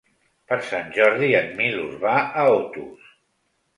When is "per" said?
0.51-0.57